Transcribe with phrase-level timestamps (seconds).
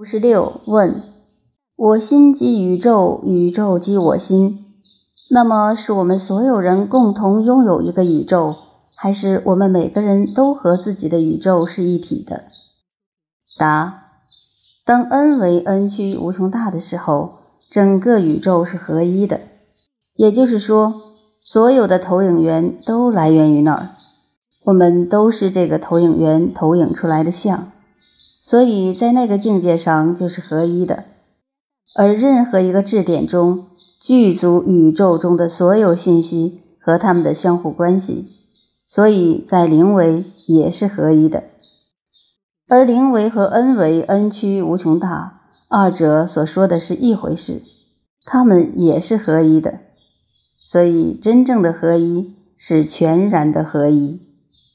[0.00, 1.02] 五十六问：
[1.76, 4.64] 我心即宇宙，宇宙即我心。
[5.28, 8.56] 那么，是我们所有人共同拥有一个宇宙，
[8.94, 12.44] 还是我们每个人都和自己的宇宙是一体的？
[13.58, 14.04] 答：
[14.86, 17.34] 当 n 为 n 趋无穷大的时候，
[17.70, 19.38] 整个宇宙是合一的。
[20.14, 20.94] 也就是说，
[21.42, 23.90] 所有的投影源都来源于那儿，
[24.64, 27.70] 我们都是这个投影源投影出来的像，
[28.40, 31.04] 所以在那个境界上就是合一的。
[31.94, 33.66] 而任何一个质点中，
[34.00, 38.28] 具足宇宙中的所有信息和它们的相互关系，
[38.86, 41.44] 所以在零维也是合一的。
[42.68, 47.60] 而零维和 n 维 n 趋无穷大，二者所说的是一回事，
[48.24, 49.80] 它们也是合一的。
[50.56, 54.20] 所以真正的合一是全然的合一。